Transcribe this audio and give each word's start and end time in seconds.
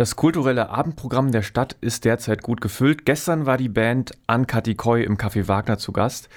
Das 0.00 0.16
kulturelle 0.16 0.70
Abendprogramm 0.70 1.30
der 1.30 1.42
Stadt 1.42 1.76
ist 1.82 2.06
derzeit 2.06 2.42
gut 2.42 2.62
gefüllt. 2.62 3.04
Gestern 3.04 3.44
war 3.44 3.58
die 3.58 3.68
Band 3.68 4.12
Ankati 4.26 4.74
Koi 4.74 5.02
im 5.02 5.18
Café 5.18 5.46
Wagner 5.46 5.76
zu 5.76 5.92
Gast. 5.92 6.30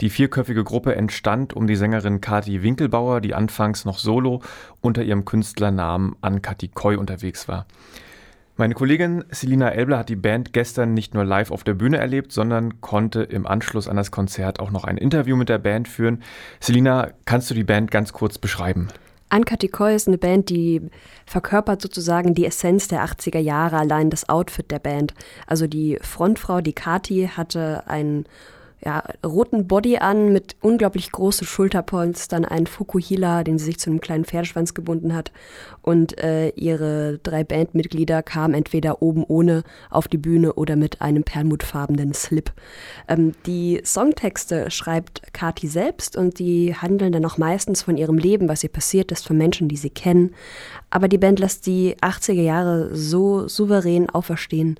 Die 0.00 0.10
vierköpfige 0.10 0.62
Gruppe 0.62 0.94
entstand 0.94 1.52
um 1.52 1.66
die 1.66 1.74
Sängerin 1.74 2.20
Kati 2.20 2.62
Winkelbauer, 2.62 3.20
die 3.20 3.34
anfangs 3.34 3.84
noch 3.84 3.98
solo 3.98 4.42
unter 4.80 5.02
ihrem 5.02 5.24
Künstlernamen 5.24 6.14
Ankati 6.20 6.68
Koi 6.68 6.96
unterwegs 6.96 7.48
war. 7.48 7.66
Meine 8.56 8.74
Kollegin 8.74 9.24
Selina 9.32 9.70
Elbler 9.70 9.98
hat 9.98 10.08
die 10.08 10.14
Band 10.14 10.52
gestern 10.52 10.94
nicht 10.94 11.12
nur 11.12 11.24
live 11.24 11.50
auf 11.50 11.64
der 11.64 11.74
Bühne 11.74 11.98
erlebt, 11.98 12.30
sondern 12.30 12.80
konnte 12.80 13.24
im 13.24 13.44
Anschluss 13.44 13.88
an 13.88 13.96
das 13.96 14.12
Konzert 14.12 14.60
auch 14.60 14.70
noch 14.70 14.84
ein 14.84 14.96
Interview 14.96 15.34
mit 15.34 15.48
der 15.48 15.58
Band 15.58 15.88
führen. 15.88 16.22
Selina, 16.60 17.08
kannst 17.24 17.50
du 17.50 17.54
die 17.54 17.64
Band 17.64 17.90
ganz 17.90 18.12
kurz 18.12 18.38
beschreiben? 18.38 18.86
Ankatikoi 19.30 19.94
ist 19.94 20.08
eine 20.08 20.18
Band, 20.18 20.50
die 20.50 20.82
verkörpert 21.24 21.80
sozusagen 21.80 22.34
die 22.34 22.44
Essenz 22.44 22.88
der 22.88 23.04
80er 23.04 23.38
Jahre, 23.38 23.78
allein 23.78 24.10
das 24.10 24.28
Outfit 24.28 24.70
der 24.70 24.80
Band. 24.80 25.14
Also 25.46 25.66
die 25.66 25.98
Frontfrau, 26.02 26.60
die 26.60 26.72
Kati, 26.72 27.30
hatte 27.34 27.84
einen 27.86 28.26
ja, 28.84 29.02
roten 29.24 29.66
Body 29.66 29.98
an 29.98 30.32
mit 30.32 30.56
unglaublich 30.62 31.12
großen 31.12 31.46
Schulterpolstern, 31.46 32.46
einen 32.46 32.66
Fukuhila, 32.66 33.44
den 33.44 33.58
sie 33.58 33.66
sich 33.66 33.78
zu 33.78 33.90
einem 33.90 34.00
kleinen 34.00 34.24
Pferdeschwanz 34.24 34.72
gebunden 34.72 35.14
hat. 35.14 35.32
Und 35.82 36.18
äh, 36.18 36.48
ihre 36.50 37.18
drei 37.22 37.44
Bandmitglieder 37.44 38.22
kamen 38.22 38.54
entweder 38.54 39.02
oben 39.02 39.24
ohne 39.24 39.64
auf 39.90 40.08
die 40.08 40.16
Bühne 40.16 40.54
oder 40.54 40.76
mit 40.76 41.02
einem 41.02 41.24
perlmutfarbenen 41.24 42.14
Slip. 42.14 42.52
Ähm, 43.06 43.32
die 43.44 43.82
Songtexte 43.84 44.70
schreibt 44.70 45.32
Kati 45.34 45.68
selbst 45.68 46.16
und 46.16 46.38
die 46.38 46.74
handeln 46.74 47.12
dann 47.12 47.24
auch 47.26 47.36
meistens 47.36 47.82
von 47.82 47.98
ihrem 47.98 48.16
Leben, 48.16 48.48
was 48.48 48.64
ihr 48.64 48.70
passiert 48.70 49.12
ist, 49.12 49.26
von 49.26 49.36
Menschen, 49.36 49.68
die 49.68 49.76
sie 49.76 49.90
kennen. 49.90 50.34
Aber 50.88 51.08
die 51.08 51.18
Band 51.18 51.38
lässt 51.38 51.66
die 51.66 51.96
80er 51.96 52.32
Jahre 52.32 52.96
so 52.96 53.46
souverän 53.46 54.08
auferstehen, 54.08 54.78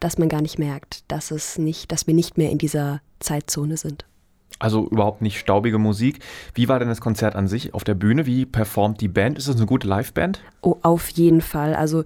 dass 0.00 0.18
man 0.18 0.28
gar 0.28 0.42
nicht 0.42 0.58
merkt, 0.58 1.10
dass 1.10 1.30
es 1.30 1.58
nicht, 1.58 1.92
dass 1.92 2.06
wir 2.06 2.14
nicht 2.14 2.38
mehr 2.38 2.50
in 2.50 2.58
dieser 2.58 3.00
Zeitzone 3.20 3.76
sind. 3.76 4.04
Also 4.58 4.88
überhaupt 4.88 5.20
nicht 5.20 5.38
staubige 5.38 5.76
Musik. 5.76 6.20
Wie 6.54 6.66
war 6.66 6.78
denn 6.78 6.88
das 6.88 7.02
Konzert 7.02 7.36
an 7.36 7.46
sich 7.46 7.74
auf 7.74 7.84
der 7.84 7.94
Bühne? 7.94 8.24
Wie 8.24 8.46
performt 8.46 9.02
die 9.02 9.08
Band? 9.08 9.36
Ist 9.36 9.48
das 9.48 9.56
eine 9.56 9.66
gute 9.66 9.86
Liveband? 9.86 10.40
Oh, 10.62 10.76
auf 10.80 11.10
jeden 11.10 11.42
Fall. 11.42 11.74
Also 11.74 12.04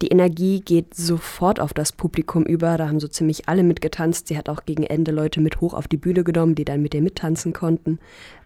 die 0.00 0.08
Energie 0.08 0.60
geht 0.60 0.96
sofort 0.96 1.60
auf 1.60 1.72
das 1.72 1.92
Publikum 1.92 2.42
über. 2.42 2.76
Da 2.76 2.88
haben 2.88 2.98
so 2.98 3.06
ziemlich 3.06 3.48
alle 3.48 3.62
mitgetanzt. 3.62 4.26
Sie 4.26 4.36
hat 4.36 4.48
auch 4.48 4.64
gegen 4.64 4.82
Ende 4.82 5.12
Leute 5.12 5.40
mit 5.40 5.60
hoch 5.60 5.74
auf 5.74 5.86
die 5.86 5.96
Bühne 5.96 6.24
genommen, 6.24 6.56
die 6.56 6.64
dann 6.64 6.82
mit 6.82 6.92
ihr 6.94 7.02
mittanzen 7.02 7.52
konnten. 7.52 8.00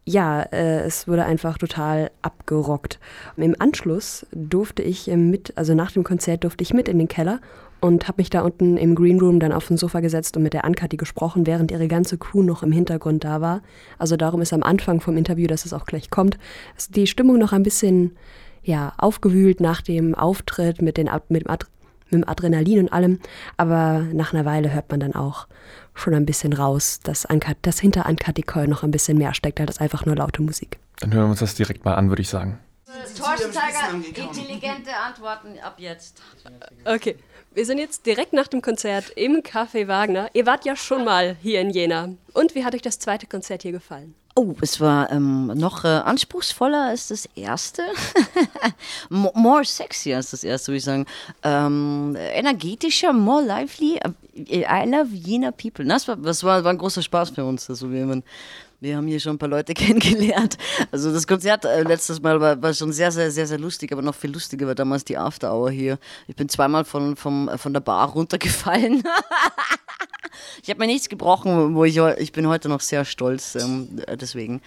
Ja, 0.05 0.43
äh, 0.43 0.83
es 0.83 1.09
wurde 1.09 1.25
einfach 1.25 1.57
total 1.57 2.11
abgerockt. 2.21 3.01
Im 3.39 3.57
Anschluss 3.59 4.27
durfte 4.33 4.83
ich 4.83 5.07
mit, 5.07 5.57
also 5.57 5.75
nach 5.75 5.93
dem 5.93 6.05
Konzert 6.05 6.45
durfte 6.45 6.63
ich 6.63 6.75
mit 6.75 6.89
in 6.89 6.99
den 6.99 7.09
Keller 7.09 7.41
und 7.81 8.09
habe 8.09 8.21
mich 8.21 8.31
da 8.31 8.41
unten 8.43 8.77
im 8.77 8.95
Green 8.95 9.21
Room 9.21 9.41
dann 9.41 9.53
auf 9.53 9.69
den 9.69 9.77
Sofa 9.77 10.01
gesetzt 10.01 10.37
und 10.37 10.43
mit 10.43 10.53
der 10.53 10.65
Ankati 10.65 10.97
gesprochen, 10.97 11.47
während 11.47 11.71
ihre 11.71 11.89
ganze 11.89 12.19
Crew 12.19 12.43
noch 12.43 12.63
im 12.63 12.73
Hintergrund 12.73 13.25
da 13.25 13.41
war. 13.41 13.63
Also 13.99 14.17
darum 14.17 14.41
ist 14.41 14.53
am 14.53 14.63
Anfang 14.63 15.01
vom 15.01 15.17
Interview, 15.17 15.47
dass 15.47 15.67
es 15.67 15.73
auch 15.73 15.85
gleich 15.85 16.11
kommt, 16.11 16.39
die 16.91 17.07
Stimmung 17.07 17.39
noch 17.39 17.53
ein 17.53 17.63
bisschen 17.63 18.17
ja, 18.63 18.93
aufgewühlt 18.99 19.61
nach 19.61 19.81
dem 19.81 20.15
Auftritt 20.15 20.83
mit, 20.83 20.97
den, 20.97 21.09
mit, 21.29 21.45
dem 21.45 21.51
Ad, 21.51 21.67
mit 22.11 22.23
dem 22.25 22.29
Adrenalin 22.29 22.81
und 22.81 22.93
allem. 22.93 23.21
Aber 23.57 24.01
nach 24.13 24.35
einer 24.35 24.45
Weile 24.45 24.73
hört 24.73 24.91
man 24.91 25.01
dann 25.01 25.15
auch 25.15 25.47
schon 25.95 26.15
ein 26.15 26.27
bisschen 26.27 26.53
raus, 26.53 27.01
dass, 27.03 27.27
Ankat, 27.27 27.59
dass 27.63 27.79
hinter 27.79 28.07
Ankati 28.07 28.43
Koi 28.43 28.67
noch 28.67 28.83
ein 28.83 28.91
bisschen 28.91 29.19
mehr 29.19 29.35
steckt, 29.35 29.61
als 29.61 29.79
einfach 29.79 30.05
nur 30.05 30.17
laute 30.17 30.43
Musik. 30.43 30.79
Dann 31.01 31.13
hören 31.13 31.27
wir 31.27 31.31
uns 31.31 31.41
das 31.41 31.55
direkt 31.55 31.85
mal 31.85 31.95
an, 31.95 32.09
würde 32.09 32.23
ich 32.23 32.29
sagen. 32.29 32.59
Thorsten 33.17 33.53
Zeiger, 33.53 33.95
intelligente 33.95 34.91
Antworten 34.97 35.59
ab 35.63 35.75
jetzt. 35.79 36.23
Okay. 36.85 37.17
Wir 37.57 37.65
sind 37.65 37.79
jetzt 37.79 38.05
direkt 38.05 38.35
nach 38.35 38.49
dem 38.49 38.61
Konzert 38.61 39.13
im 39.17 39.37
Café 39.37 39.89
Wagner. 39.89 40.29
Ihr 40.35 40.45
wart 40.45 40.67
ja 40.67 40.77
schon 40.77 41.07
mal 41.07 41.39
hier 41.41 41.63
in 41.63 41.71
Jena. 41.71 42.11
Und 42.35 42.55
wie 42.55 42.67
hat 42.67 42.75
euch 42.75 42.83
das 42.83 42.99
zweite 42.99 43.27
Konzert 43.27 43.63
hier 43.63 43.73
gefallen? 43.73 44.15
Oh, 44.35 44.53
es 44.61 44.79
war 44.79 45.11
ähm, 45.11 45.47
noch 45.47 45.83
äh, 45.85 45.89
anspruchsvoller 45.89 46.89
als 46.89 47.09
das 47.09 47.25
erste. 47.35 47.83
more 49.09 49.65
sexy 49.65 50.13
als 50.13 50.33
das 50.33 50.45
erste, 50.45 50.69
würde 50.69 50.77
ich 50.77 50.85
sagen. 50.85 51.07
Ähm, 51.43 52.15
energetischer, 52.19 53.15
more 53.15 53.43
lively. 53.43 53.99
I 54.37 54.85
love 54.85 55.09
Jena 55.15 55.51
people. 55.51 55.87
Das 55.87 56.07
war, 56.07 56.17
das 56.17 56.45
war, 56.45 56.63
war 56.63 56.75
ein 56.75 56.77
großer 56.77 57.01
Spaß 57.01 57.31
für 57.31 57.47
uns. 57.47 57.71
Also 57.71 57.91
wir 57.91 58.23
wir 58.81 58.97
haben 58.97 59.07
hier 59.07 59.21
schon 59.21 59.37
ein 59.37 59.39
paar 59.39 59.49
Leute 59.49 59.75
kennengelernt. 59.75 60.57
Also 60.91 61.13
das 61.13 61.27
Konzert 61.27 61.65
äh, 61.65 61.83
letztes 61.83 62.21
Mal 62.21 62.41
war, 62.41 62.61
war, 62.61 62.75
schon 62.75 62.93
sehr, 62.93 63.11
sehr, 63.11 63.31
sehr, 63.31 63.47
sehr 63.47 63.59
lustig, 63.59 63.93
aber 63.93 64.03
noch 64.03 64.15
viel 64.15 64.33
lustiger 64.33 64.67
war 64.67 64.75
damals 64.75 65.05
die 65.05 65.17
After 65.17 65.53
Hour 65.53 65.71
hier. 65.71 65.99
Ich 66.27 66.37
bin 66.37 66.49
zweimal 66.49 66.85
von, 66.85 67.17
vom, 67.17 67.51
von 67.57 67.73
der 67.73 67.81
Bar 67.81 68.11
runtergefallen. 68.11 69.03
ich 70.63 70.71
habe 70.71 70.81
mir 70.81 70.87
nichts 70.87 71.09
gebrochen, 71.09 71.75
wo 71.75 71.85
ich, 71.85 71.97
ich 71.97 72.33
bin 72.33 72.47
heute 72.49 72.69
noch 72.69 72.81
sehr 72.81 73.05
stolz 73.05 73.55
ähm, 73.55 74.03
deswegen. 74.21 74.61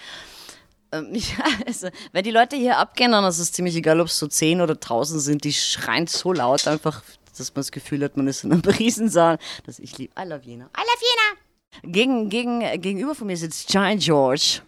Ähm, 0.92 1.10
ja, 1.14 1.46
also, 1.66 1.90
wenn 2.12 2.24
die 2.24 2.32
Leute 2.32 2.56
hier 2.56 2.78
abgehen, 2.78 3.12
dann 3.12 3.26
ist 3.26 3.40
es 3.40 3.52
ziemlich 3.52 3.76
egal, 3.76 4.00
ob 4.00 4.08
es 4.08 4.18
so 4.18 4.28
10 4.28 4.62
oder 4.62 4.74
1000 4.74 5.22
sind, 5.22 5.44
die 5.44 5.54
schreien 5.54 6.08
so 6.08 6.34
laut 6.34 6.68
einfach, 6.68 7.04
dass 7.38 7.50
man 7.50 7.62
das 7.62 7.72
Gefühl 7.72 8.04
hat, 8.04 8.18
man 8.18 8.28
ist 8.28 8.44
in 8.44 8.52
einem 8.52 8.62
Riesensaal. 8.62 9.38
Dass 9.66 9.80
ich 9.80 9.98
liebe, 9.98 10.14
I 10.20 10.28
love 10.28 10.42
Jena. 10.44 10.66
I 10.66 10.82
love 10.82 11.02
Jena! 11.02 11.49
Gegen, 11.84 12.30
gegen, 12.30 12.60
gegenüber 12.82 13.16
von 13.16 13.28
mir 13.28 13.38
sitzt 13.38 13.68
Giant 13.70 14.04
George. 14.04 14.62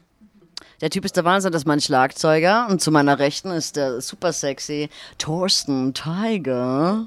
Der 0.81 0.89
Typ 0.89 1.06
ist 1.06 1.16
der 1.16 1.25
Wahnsinn, 1.25 1.51
das 1.51 1.63
ist 1.63 1.67
mein 1.67 1.81
Schlagzeuger. 1.81 2.67
Und 2.69 2.81
zu 2.81 2.91
meiner 2.91 3.19
Rechten 3.19 3.51
ist 3.51 3.75
der 3.75 4.01
super 4.01 4.34
sexy 4.34 4.89
Thorsten 5.17 5.94
Tiger. 5.94 7.06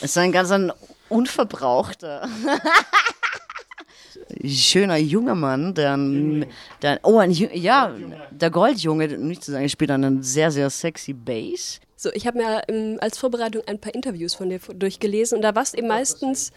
Das 0.00 0.10
ist 0.10 0.18
ein 0.18 0.32
ganz 0.32 0.50
ein 0.50 0.72
unverbrauchter. 1.08 2.28
schöner 4.44 4.96
junger 4.96 5.34
Mann, 5.34 5.74
der, 5.74 5.96
der 6.82 7.00
oh, 7.02 7.18
ein, 7.18 7.30
ja, 7.30 7.94
der 8.30 8.50
Goldjunge, 8.50 9.08
nicht 9.18 9.44
zu 9.44 9.52
sagen, 9.52 9.68
spielt 9.68 9.90
einen 9.90 10.22
sehr, 10.22 10.50
sehr 10.50 10.70
sexy 10.70 11.12
Bass. 11.12 11.80
So, 11.96 12.10
ich 12.12 12.26
habe 12.26 12.38
mir 12.38 12.62
ähm, 12.68 12.98
als 13.00 13.18
Vorbereitung 13.18 13.62
ein 13.66 13.80
paar 13.80 13.94
Interviews 13.94 14.34
von 14.34 14.50
dir 14.50 14.58
durchgelesen 14.58 15.36
und 15.36 15.42
da 15.42 15.54
warst 15.54 15.74
du 15.74 15.78
eben 15.78 15.88
meistens 15.88 16.52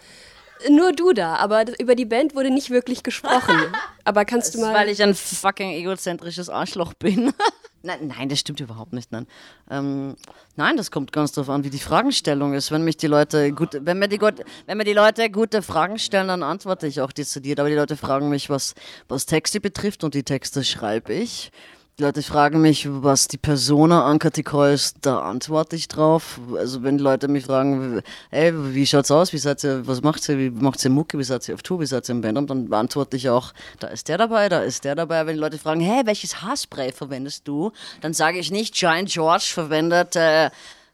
nur 0.68 0.92
du 0.92 1.12
da, 1.12 1.36
aber 1.36 1.64
über 1.80 1.94
die 1.94 2.04
Band 2.04 2.34
wurde 2.34 2.50
nicht 2.50 2.70
wirklich 2.70 3.02
gesprochen. 3.02 3.56
Aber 4.04 4.24
kannst 4.24 4.54
du 4.54 4.60
mal. 4.60 4.74
Weil 4.74 4.88
ich 4.88 5.02
ein 5.02 5.14
fucking 5.14 5.70
egozentrisches 5.70 6.48
Arschloch 6.48 6.94
bin. 6.94 7.32
nein, 7.82 8.12
nein, 8.16 8.28
das 8.28 8.40
stimmt 8.40 8.60
überhaupt 8.60 8.92
nicht. 8.92 9.12
Nein. 9.12 9.26
Ähm, 9.70 10.16
nein, 10.56 10.76
das 10.76 10.90
kommt 10.90 11.12
ganz 11.12 11.32
darauf 11.32 11.48
an, 11.50 11.64
wie 11.64 11.70
die 11.70 11.78
Fragestellung 11.78 12.54
ist. 12.54 12.70
Wenn 12.70 12.82
mich 12.82 12.96
die 12.96 13.06
Leute 13.06 13.52
gut, 13.52 13.78
wenn 13.80 13.98
mir 13.98 14.08
die, 14.08 14.18
gut, 14.18 14.42
wenn 14.66 14.78
mir 14.78 14.84
die 14.84 14.92
Leute 14.92 15.30
gute 15.30 15.62
Fragen 15.62 15.98
stellen, 15.98 16.28
dann 16.28 16.42
antworte 16.42 16.86
ich 16.86 17.00
auch 17.00 17.12
dezidiert. 17.12 17.60
Aber 17.60 17.68
die 17.68 17.76
Leute 17.76 17.96
fragen 17.96 18.28
mich, 18.28 18.50
was, 18.50 18.74
was 19.08 19.26
Texte 19.26 19.60
betrifft 19.60 20.02
und 20.02 20.14
die 20.14 20.24
Texte 20.24 20.64
schreibe 20.64 21.12
ich. 21.12 21.52
Die 22.00 22.06
Leute 22.06 22.22
fragen 22.22 22.62
mich, 22.62 22.88
was 22.88 23.28
die 23.28 23.36
Persona 23.36 24.06
Ankatikoi 24.06 24.72
ist, 24.72 24.96
da 25.02 25.20
antworte 25.20 25.76
ich 25.76 25.86
drauf. 25.86 26.40
Also 26.56 26.82
wenn 26.82 26.98
Leute 26.98 27.28
mich 27.28 27.44
fragen, 27.44 28.00
ey, 28.30 28.54
wie 28.74 28.86
schaut's 28.86 29.10
aus, 29.10 29.34
wie 29.34 29.36
seid 29.36 29.62
ihr, 29.64 29.86
was 29.86 30.00
macht 30.00 30.26
ihr, 30.30 30.38
wie 30.38 30.48
macht 30.48 30.82
ihr 30.82 30.90
Mucke, 30.90 31.18
wie 31.18 31.24
seid 31.24 31.46
ihr 31.46 31.54
auf 31.54 31.62
Tour, 31.62 31.78
wie 31.80 31.84
seid 31.84 32.08
ihr 32.08 32.14
im 32.14 32.22
Bandraum, 32.22 32.46
dann 32.46 32.72
antworte 32.72 33.18
ich 33.18 33.28
auch, 33.28 33.52
da 33.80 33.88
ist 33.88 34.08
der 34.08 34.16
dabei, 34.16 34.48
da 34.48 34.60
ist 34.60 34.84
der 34.84 34.94
dabei. 34.94 35.26
Wenn 35.26 35.34
die 35.34 35.40
Leute 35.40 35.58
fragen, 35.58 35.82
hey, 35.82 36.06
welches 36.06 36.40
Haarspray 36.40 36.92
verwendest 36.92 37.46
du, 37.46 37.70
dann 38.00 38.14
sage 38.14 38.38
ich 38.38 38.50
nicht, 38.50 38.72
Giant 38.76 39.10
George 39.10 39.50
verwendet 39.52 40.16
äh, 40.16 40.48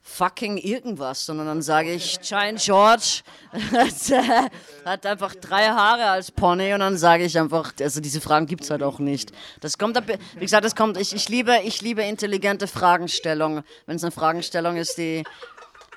fucking 0.06 0.56
irgendwas, 0.56 1.27
sondern 1.27 1.47
dann 1.47 1.62
sage 1.62 1.93
ich, 1.93 2.21
Giant 2.21 2.61
George 2.61 3.22
hat 4.84 5.05
einfach 5.05 5.34
drei 5.34 5.67
Haare 5.67 6.05
als 6.05 6.31
Pony 6.31 6.72
und 6.72 6.81
dann 6.81 6.97
sage 6.97 7.25
ich 7.25 7.37
einfach, 7.39 7.72
also 7.81 8.00
diese 8.00 8.21
Fragen 8.21 8.47
gibt 8.47 8.62
es 8.62 8.71
halt 8.71 8.84
auch 8.84 9.00
nicht. 9.00 9.33
Das 9.61 9.77
kommt, 9.77 10.00
wie 10.06 10.41
gesagt, 10.41 10.65
das 10.65 10.77
kommt, 10.77 10.97
ich, 10.97 11.12
ich, 11.12 11.28
liebe, 11.28 11.59
ich 11.65 11.83
liebe 11.83 12.03
intelligente 12.03 12.69
Fragestellungen. 12.69 13.65
Wenn 13.87 13.97
es 13.97 14.05
eine 14.05 14.12
Fragestellung 14.12 14.77
ist, 14.77 14.97
die, 14.97 15.25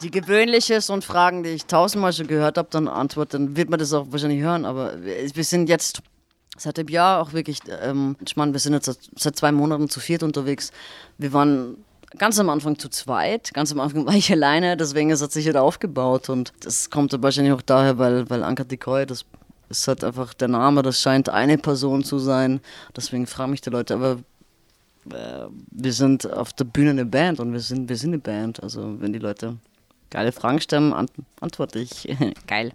die 0.02 0.09
gewöhnlich 0.09 0.72
ist 0.72 0.90
und 0.90 1.06
Fragen, 1.06 1.44
die 1.44 1.52
ich 1.52 1.66
tausendmal 1.66 2.11
schon 2.11 2.28
gehört 2.28 2.58
habe, 2.58 2.67
dann 2.72 2.88
antworte, 2.88 3.38
dann 3.38 3.56
wird 3.56 3.70
man 3.70 3.79
das 3.79 3.94
auch 3.94 4.08
wahrscheinlich 4.09 4.41
hören, 4.41 4.66
aber 4.66 5.02
wir 5.03 5.44
sind 5.44 5.70
jetzt 5.70 6.02
seit 6.58 6.79
einem 6.79 6.90
Jahr 6.90 7.22
auch 7.22 7.32
wirklich, 7.34 7.59
ähm, 7.82 8.17
ich 8.26 8.35
meine, 8.35 8.53
wir 8.53 8.59
sind 8.59 8.73
jetzt 8.73 9.11
seit 9.16 9.35
zwei 9.35 9.52
Monaten 9.52 9.88
zu 9.88 10.00
viert 10.00 10.23
unterwegs. 10.23 10.72
Wir 11.17 11.32
waren 11.32 11.78
ganz 12.17 12.40
am 12.40 12.50
Anfang 12.50 12.78
zu 12.79 12.90
zweit. 12.90 13.53
Ganz 13.53 13.72
am 13.72 13.79
Anfang 13.79 14.06
war 14.06 14.14
ich 14.14 14.32
alleine, 14.32 14.78
deswegen 14.78 15.09
ist 15.09 15.22
es 15.22 15.34
sich 15.34 15.46
halt 15.46 15.58
aufgebaut. 15.58 16.29
Und 16.29 16.53
das 16.61 16.90
kommt 16.90 17.14
wahrscheinlich 17.22 17.53
auch 17.53 17.61
daher, 17.61 17.97
weil, 17.97 18.29
weil 18.29 18.44
Anka 18.44 18.64
Decoy, 18.64 19.06
das 19.06 19.26
ist 19.70 19.88
halt 19.88 20.03
einfach 20.03 20.34
der 20.34 20.47
Name, 20.47 20.82
das 20.82 21.00
scheint 21.00 21.29
eine 21.29 21.58
Person 21.58 22.03
zu 22.03 22.20
sein. 22.20 22.59
Deswegen 22.96 23.28
fragen 23.28 23.52
mich 23.52 23.61
die 23.61 23.70
Leute, 23.70 23.94
aber 23.94 24.17
äh, 25.11 25.47
wir 25.72 25.94
sind 25.94 26.32
auf 26.32 26.53
der 26.53 26.66
Bühne 26.66 26.91
eine 26.91 27.06
Band 27.06 27.40
und 27.40 27.53
wir 27.53 27.59
sind, 27.59 27.88
wir 27.88 27.96
sind 27.96 28.11
eine 28.11 28.20
Band. 28.20 28.61
Also 28.64 29.00
wenn 29.00 29.14
die 29.14 29.20
Leute 29.20 29.58
geile 30.09 30.32
Fragen 30.32 30.59
stellen, 30.59 30.94
ant 30.94 31.11
antworte 31.40 31.79
ich 31.79 32.08
geil. 32.47 32.73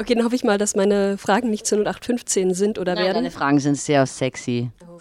Okay, 0.00 0.14
dann 0.14 0.24
hoffe 0.24 0.36
ich 0.36 0.44
mal, 0.44 0.58
dass 0.58 0.76
meine 0.76 1.18
Fragen 1.18 1.50
nicht 1.50 1.66
zu 1.66 1.76
0815 1.76 2.54
sind 2.54 2.78
oder 2.78 2.94
Nein, 2.94 3.04
werden. 3.04 3.14
Deine 3.16 3.30
Fragen 3.30 3.58
sind 3.58 3.76
sehr 3.76 4.06
sexy. 4.06 4.70
Oh. 4.82 4.98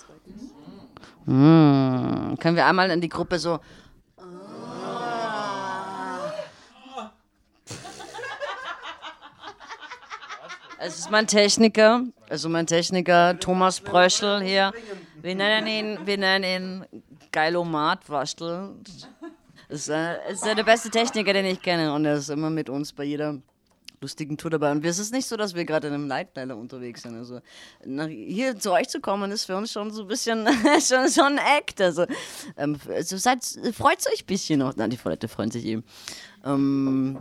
Mmh. 1.27 2.37
Können 2.39 2.55
wir 2.55 2.65
einmal 2.65 2.89
in 2.89 3.01
die 3.01 3.09
Gruppe 3.09 3.37
so. 3.37 3.59
Ah. 4.17 6.31
Es 10.79 10.99
ist 10.99 11.11
mein 11.11 11.27
Techniker, 11.27 12.03
also 12.29 12.47
mein 12.47 12.65
Techniker 12.65 13.37
Thomas 13.37 13.81
Bröschel 13.81 14.41
hier. 14.41 14.71
Wir 15.21 15.35
nennen 15.35 15.67
ihn, 15.67 15.99
wir 16.05 16.17
nennen 16.17 16.45
ihn 16.45 16.85
Geilomat 17.33 18.09
Waschtel. 18.09 18.75
Ist, 19.67 19.89
äh, 19.89 20.31
ist 20.31 20.45
der 20.45 20.63
beste 20.63 20.89
Techniker, 20.89 21.33
den 21.33 21.45
ich 21.45 21.61
kenne 21.61 21.93
und 21.93 22.05
er 22.05 22.15
ist 22.15 22.29
immer 22.29 22.49
mit 22.49 22.69
uns 22.69 22.93
bei 22.93 23.03
jeder 23.03 23.35
lustigen 24.01 24.37
Tour 24.37 24.51
dabei. 24.51 24.71
Und 24.71 24.85
es 24.85 24.99
ist 24.99 25.11
nicht 25.11 25.27
so, 25.27 25.37
dass 25.37 25.55
wir 25.55 25.65
gerade 25.65 25.87
in 25.87 25.93
einem 25.93 26.07
Nightliner 26.07 26.57
unterwegs 26.57 27.01
sind. 27.01 27.15
Also 27.15 27.39
nach, 27.85 28.07
hier 28.07 28.57
zu 28.57 28.71
euch 28.71 28.89
zu 28.89 28.99
kommen, 28.99 29.31
ist 29.31 29.45
für 29.45 29.55
uns 29.55 29.71
schon 29.71 29.91
so 29.91 30.03
ein 30.03 30.07
bisschen 30.07 30.47
schon, 30.81 31.09
schon 31.09 31.37
ein 31.37 31.59
Act. 31.59 31.81
Also, 31.81 32.05
ähm, 32.57 32.77
also 32.89 33.17
seid, 33.17 33.43
freut 33.73 34.05
euch 34.07 34.23
ein 34.23 34.27
bisschen 34.27 34.59
noch. 34.59 34.75
Nein, 34.75 34.89
die 34.89 34.99
Leute 35.03 35.27
freuen 35.27 35.51
sich 35.51 35.65
eben. 35.65 35.83
Ähm, 36.45 37.19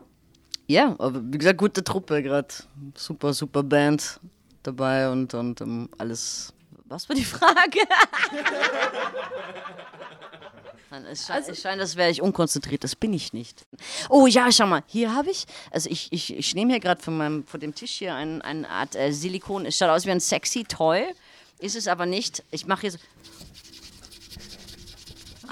ja, 0.66 0.94
aber 0.98 1.22
wie 1.24 1.38
gesagt, 1.38 1.58
gute 1.58 1.84
Truppe 1.84 2.22
gerade. 2.22 2.48
Super, 2.94 3.32
super 3.32 3.62
Band 3.62 4.20
dabei 4.62 5.10
und, 5.10 5.32
und 5.34 5.60
um, 5.60 5.68
ähm, 5.68 5.88
alles. 5.98 6.52
Was 6.88 7.08
war 7.08 7.16
die 7.16 7.24
Frage? 7.24 7.80
Es, 11.10 11.26
scheint, 11.26 11.38
also, 11.38 11.52
es 11.52 11.60
scheint, 11.60 11.80
als 11.80 11.96
wäre 11.96 12.10
ich 12.10 12.22
unkonzentriert. 12.22 12.82
Das 12.82 12.96
bin 12.96 13.12
ich 13.12 13.32
nicht. 13.32 13.66
Oh 14.08 14.26
ja, 14.26 14.50
schau 14.50 14.66
mal. 14.66 14.82
Hier 14.86 15.14
habe 15.14 15.30
ich, 15.30 15.44
also 15.70 15.90
ich, 15.90 16.10
ich, 16.10 16.34
ich 16.34 16.54
nehme 16.54 16.72
hier 16.72 16.80
gerade 16.80 17.02
von, 17.02 17.44
von 17.44 17.60
dem 17.60 17.74
Tisch 17.74 17.92
hier 17.92 18.14
ein, 18.14 18.40
eine 18.40 18.68
Art 18.70 18.94
äh, 18.94 19.12
Silikon. 19.12 19.66
Es 19.66 19.76
schaut 19.76 19.90
aus 19.90 20.06
wie 20.06 20.10
ein 20.10 20.20
sexy 20.20 20.64
Toy. 20.64 21.04
Ist 21.58 21.76
es 21.76 21.86
aber 21.88 22.06
nicht. 22.06 22.44
Ich 22.50 22.66
mache 22.66 22.82
hier 22.82 22.92
so. 22.92 22.98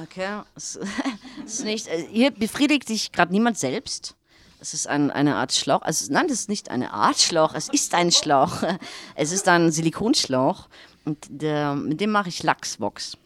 Okay. 0.00 0.42
Es, 0.54 0.78
ist 1.44 1.64
nicht, 1.64 1.88
äh, 1.88 2.06
hier 2.10 2.30
befriedigt 2.30 2.88
sich 2.88 3.12
gerade 3.12 3.32
niemand 3.32 3.58
selbst. 3.58 4.14
Es 4.60 4.72
ist 4.72 4.86
ein, 4.86 5.10
eine 5.10 5.36
Art 5.36 5.52
Schlauch. 5.52 5.82
Also, 5.82 6.10
nein, 6.10 6.26
das 6.28 6.40
ist 6.40 6.48
nicht 6.48 6.70
eine 6.70 6.92
Art 6.92 7.18
Schlauch. 7.18 7.54
Es 7.54 7.68
ist 7.68 7.92
ein 7.94 8.10
Schlauch. 8.12 8.62
Es 9.14 9.30
ist 9.30 9.46
ein 9.48 9.70
Silikonschlauch. 9.70 10.68
Und 11.04 11.18
der, 11.28 11.74
mit 11.74 12.00
dem 12.00 12.10
mache 12.10 12.28
ich 12.28 12.42
Lachsbox. 12.42 13.16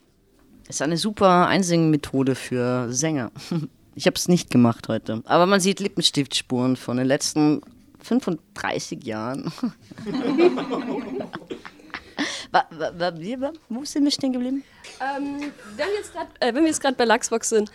Ist 0.69 0.82
eine 0.82 0.96
super 0.96 1.46
Einsingmethode 1.46 2.34
für 2.34 2.92
Sänger. 2.92 3.30
Ich 3.94 4.06
habe 4.06 4.14
es 4.14 4.28
nicht 4.28 4.48
gemacht 4.48 4.86
heute. 4.86 5.22
Aber 5.25 5.46
man 5.46 5.58
sieht 5.58 5.80
Lippenstiftspuren 5.80 6.76
von 6.76 6.98
den 6.98 7.06
letzten 7.08 7.62
35 8.00 9.02
Jahren. 9.02 9.52
Wo 13.69 13.84
sind 13.84 14.04
wir 14.04 14.10
stehen 14.12 14.32
geblieben? 14.32 14.62
Ähm, 15.00 15.52
wenn 16.40 16.54
wir 16.54 16.66
jetzt 16.66 16.80
gerade 16.80 16.94
äh, 16.94 16.96
bei 16.96 17.04
Lachsbox 17.06 17.48
sind, 17.48 17.72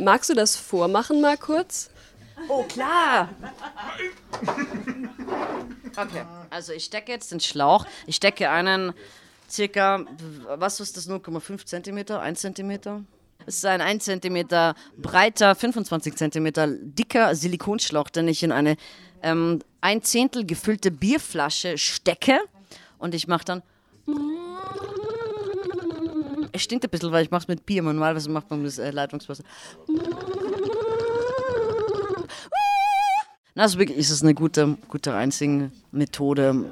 magst 0.00 0.30
du 0.30 0.34
das 0.34 0.56
vormachen 0.56 1.20
mal 1.20 1.36
kurz? 1.36 1.90
Oh, 2.48 2.64
klar. 2.64 3.28
Okay, 5.96 6.24
also 6.50 6.72
ich 6.72 6.84
stecke 6.84 7.12
jetzt 7.12 7.30
den 7.30 7.38
Schlauch. 7.38 7.86
Ich 8.06 8.16
stecke 8.16 8.50
einen 8.50 8.94
circa, 9.52 10.04
was 10.56 10.80
ist 10.80 10.96
das, 10.96 11.08
0,5 11.08 11.66
cm, 11.66 12.16
1 12.16 12.40
cm? 12.40 13.04
Es 13.44 13.56
ist 13.56 13.66
ein 13.66 13.80
1 13.80 14.04
cm 14.04 14.74
breiter, 14.96 15.54
25 15.54 16.16
cm 16.16 16.52
dicker 16.94 17.34
Silikonschlauch, 17.34 18.08
den 18.08 18.28
ich 18.28 18.42
in 18.42 18.52
eine 18.52 18.76
ähm, 19.22 19.60
ein 19.80 20.02
Zehntel 20.02 20.44
gefüllte 20.46 20.90
Bierflasche 20.90 21.78
stecke 21.78 22.38
und 22.98 23.14
ich 23.14 23.28
mache 23.28 23.44
dann. 23.44 23.62
Es 26.52 26.62
stinkt 26.62 26.84
ein 26.84 26.90
bisschen, 26.90 27.12
weil 27.12 27.24
ich 27.24 27.30
mache 27.30 27.42
es 27.42 27.48
mit 27.48 27.64
Bier. 27.64 27.82
Normalerweise 27.82 28.30
macht 28.30 28.50
man 28.50 28.62
das 28.64 28.78
äh, 28.78 28.90
Leitungswasser. 28.90 29.44
Also 33.54 33.78
wirklich 33.78 33.98
ist 33.98 34.22
eine 34.22 34.32
gute, 34.32 34.78
gute 34.88 35.12
Einsing-Methode. 35.14 36.64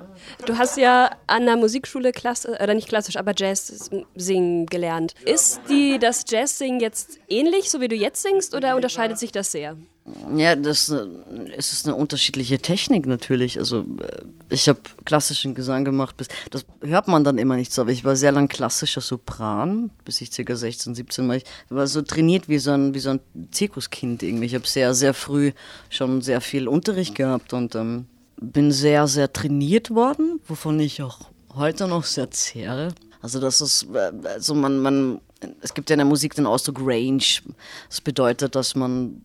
Du 0.46 0.56
hast 0.56 0.78
ja 0.78 1.10
an 1.26 1.44
der 1.44 1.56
Musikschule 1.56 2.12
Klasse, 2.12 2.58
oder 2.62 2.72
nicht 2.72 2.88
klassisch, 2.88 3.16
aber 3.16 3.34
Jazz 3.36 3.90
singen 4.16 4.66
gelernt. 4.66 5.14
Ist 5.26 5.60
die, 5.68 5.98
das 5.98 6.24
Jazz-Singen 6.26 6.80
jetzt 6.80 7.18
ähnlich, 7.28 7.70
so 7.70 7.82
wie 7.82 7.88
du 7.88 7.96
jetzt 7.96 8.22
singst, 8.22 8.54
oder 8.54 8.76
unterscheidet 8.76 9.18
sich 9.18 9.30
das 9.30 9.52
sehr? 9.52 9.76
Ja, 10.36 10.56
das 10.56 10.92
es 11.56 11.72
ist 11.72 11.86
eine 11.86 11.94
unterschiedliche 11.94 12.58
Technik 12.58 13.06
natürlich. 13.06 13.58
Also 13.58 13.80
äh, 13.80 14.22
ich 14.48 14.68
habe 14.68 14.80
klassischen 15.04 15.54
Gesang 15.54 15.84
gemacht, 15.84 16.16
bis, 16.16 16.28
das 16.50 16.64
hört 16.82 17.08
man 17.08 17.24
dann 17.24 17.38
immer 17.38 17.56
nicht 17.56 17.72
so, 17.72 17.82
aber 17.82 17.92
ich 17.92 18.04
war 18.04 18.16
sehr 18.16 18.32
lang 18.32 18.48
klassischer 18.48 19.00
Sopran, 19.00 19.90
bis 20.04 20.20
ich 20.20 20.30
ca. 20.30 20.56
16, 20.56 20.94
17 20.94 21.28
war. 21.28 21.36
Ich 21.36 21.44
war 21.68 21.86
so 21.86 22.02
trainiert 22.02 22.48
wie 22.48 22.58
so 22.58 22.70
ein, 22.72 22.94
wie 22.94 22.98
so 22.98 23.10
ein 23.10 23.20
Zirkuskind 23.50 24.22
irgendwie. 24.22 24.46
Ich 24.46 24.54
habe 24.54 24.66
sehr, 24.66 24.94
sehr 24.94 25.14
früh 25.14 25.52
schon 25.88 26.22
sehr 26.22 26.40
viel 26.40 26.68
Unterricht 26.68 27.14
gehabt 27.14 27.52
und 27.52 27.74
ähm, 27.74 28.06
bin 28.40 28.72
sehr, 28.72 29.06
sehr 29.06 29.32
trainiert 29.32 29.90
worden, 29.90 30.40
wovon 30.46 30.80
ich 30.80 31.02
auch 31.02 31.20
heute 31.54 31.86
noch 31.88 32.04
sehr 32.04 32.30
zehre. 32.30 32.94
Also 33.22 33.40
das 33.40 33.60
ist, 33.60 33.86
äh, 33.92 34.12
also 34.26 34.54
man, 34.54 34.78
man, 34.78 35.20
es 35.60 35.74
gibt 35.74 35.90
ja 35.90 35.94
in 35.94 35.98
der 35.98 36.06
Musik 36.06 36.34
den 36.34 36.46
Ausdruck 36.46 36.80
Range. 36.80 37.22
Das 37.88 38.00
bedeutet, 38.00 38.54
dass 38.54 38.74
man 38.74 39.22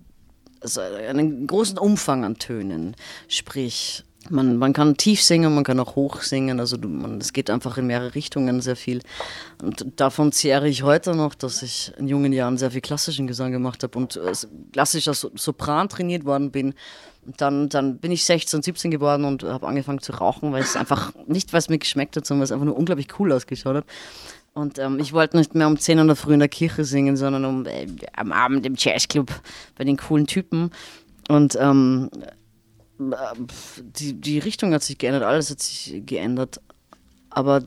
also 0.65 0.81
einen 0.81 1.47
großen 1.47 1.77
Umfang 1.77 2.25
an 2.25 2.38
Tönen. 2.38 2.95
Sprich, 3.27 4.03
man, 4.29 4.57
man 4.57 4.73
kann 4.73 4.97
tief 4.97 5.21
singen, 5.21 5.53
man 5.53 5.63
kann 5.63 5.79
auch 5.79 5.95
hoch 5.95 6.21
singen. 6.21 6.59
Also 6.59 6.77
es 7.19 7.33
geht 7.33 7.50
einfach 7.50 7.77
in 7.77 7.88
mehrere 7.88 8.15
Richtungen 8.15 8.62
sehr 8.62 8.75
viel. 8.75 9.01
Und 9.62 10.00
davon 10.00 10.31
zehre 10.31 10.67
ich 10.67 10.83
heute 10.83 11.15
noch, 11.15 11.35
dass 11.35 11.62
ich 11.62 11.94
in 11.97 12.07
jungen 12.07 12.33
Jahren 12.33 12.57
sehr 12.57 12.71
viel 12.71 12.81
klassischen 12.81 13.27
Gesang 13.27 13.51
gemacht 13.51 13.83
habe 13.83 13.97
und 13.97 14.15
äh, 14.15 14.33
klassisch 14.73 15.07
als 15.07 15.27
Sopran 15.35 15.89
trainiert 15.89 16.25
worden 16.25 16.51
bin. 16.51 16.73
Dann, 17.38 17.69
dann 17.69 17.97
bin 17.97 18.11
ich 18.11 18.23
16, 18.23 18.61
17 18.61 18.91
geworden 18.91 19.25
und 19.25 19.44
habe 19.44 19.68
angefangen 19.68 20.00
zu 20.00 20.13
rauchen, 20.13 20.51
weil 20.51 20.61
es 20.61 20.75
einfach 20.75 21.11
nicht, 21.27 21.53
was 21.53 21.69
mir 21.69 21.79
geschmeckt 21.79 22.15
hat, 22.15 22.25
sondern 22.25 22.41
weil 22.41 22.45
es 22.45 22.51
einfach 22.51 22.65
nur 22.65 22.77
unglaublich 22.77 23.07
cool 23.19 23.31
ausgeschaut 23.31 23.75
hat. 23.75 23.85
Und 24.56 24.80
ähm, 24.80 25.00
ich 25.00 25.12
wollte 25.12 25.36
nicht 25.36 25.54
mehr 25.54 25.68
um 25.68 25.78
10 25.78 26.00
Uhr 26.00 26.16
früh 26.16 26.34
in 26.34 26.40
der 26.40 26.48
Kirche 26.48 26.86
singen, 26.86 27.18
sondern 27.18 27.44
um, 27.44 27.66
äh, 27.66 27.88
am 28.16 28.31
Abend 28.31 28.66
im 28.66 28.75
Jazzclub 28.78 29.30
bei 29.78 29.84
den 29.84 29.98
coolen 29.98 30.28
Typen. 30.28 30.72
Und 31.28 31.57
ähm, 31.60 32.10
die, 32.98 34.13
die 34.13 34.40
Richtung 34.40 34.74
hat 34.74 34.81
sich 34.81 34.98
geändert, 34.98 35.24
alles 35.24 35.52
hat 35.52 35.60
sich 35.60 36.02
geändert. 36.06 36.62
Aber 37.30 37.63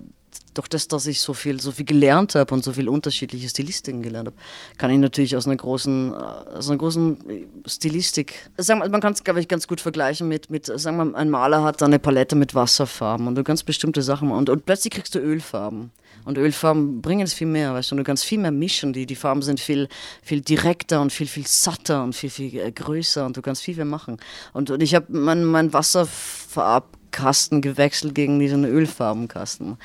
durch 0.55 0.69
das, 0.69 0.89
dass 0.89 1.07
ich 1.07 1.21
so 1.21 1.35
viel, 1.35 1.61
so 1.61 1.71
viel 1.71 1.85
gelernt 1.85 2.35
habe 2.35 2.53
und 2.53 2.65
so 2.65 2.73
viel 2.73 2.89
unterschiedliche 2.89 3.49
Stilistiken 3.49 4.03
gelernt 4.03 4.29
habe, 4.29 4.37
kann 4.77 4.91
ich 4.91 4.99
natürlich 4.99 5.37
aus 5.37 5.47
einer 5.47 5.57
großen, 5.57 6.13
aus 6.13 6.69
einer 6.69 6.79
großen 6.79 7.19
Stilistik, 7.67 8.51
sagen 8.57 8.81
wir, 8.81 8.89
man 8.89 9.01
kann 9.01 9.13
es, 9.13 9.23
glaube 9.23 9.41
ich, 9.41 9.47
ganz 9.47 9.69
gut 9.69 9.81
vergleichen 9.81 10.27
mit, 10.27 10.51
mit, 10.51 10.67
sagen 10.67 10.97
wir, 10.97 11.15
ein 11.17 11.31
Maler 11.31 11.63
hat 11.63 11.83
eine 11.83 11.99
Palette 12.01 12.35
mit 12.35 12.55
Wasserfarben 12.55 13.29
und 13.29 13.37
du 13.37 13.45
kannst 13.45 13.67
bestimmte 13.67 14.03
Sachen 14.03 14.33
und, 14.33 14.51
und 14.51 14.67
plötzlich 14.67 14.93
kriegst 14.93 15.15
du 15.15 15.21
Ölfarben. 15.21 15.93
Und 16.25 16.37
Ölfarben 16.37 17.01
bringen 17.01 17.23
es 17.23 17.33
viel 17.33 17.47
mehr, 17.47 17.73
weißt 17.75 17.91
du, 17.91 17.95
und 17.95 17.99
du 17.99 18.05
kannst 18.05 18.25
viel 18.25 18.39
mehr 18.39 18.51
mischen. 18.51 18.93
Die, 18.93 19.07
die 19.07 19.15
Farben 19.15 19.41
sind 19.43 19.61
viel, 19.61 19.89
viel 20.23 20.41
direkter 20.41 21.01
und 21.01 21.13
viel, 21.13 21.27
viel 21.27 21.47
satter 21.47 22.03
und 22.03 22.15
viel, 22.15 22.31
viel 22.31 22.59
äh, 22.59 22.73
größer 22.73 23.25
und 23.25 23.37
du 23.37 23.43
kannst 23.43 23.63
viel 23.63 23.77
mehr 23.77 23.85
machen. 23.85 24.19
Und, 24.53 24.71
und 24.71 24.83
ich 24.83 24.95
habe 24.95 25.07
meinen 25.11 25.45
mein 25.45 25.73
Wasserfarbkasten 25.73 27.63
gewechselt 27.63 28.15
gegen 28.15 28.39
diesen 28.41 28.65
Ölfarbenkasten. 28.65 29.79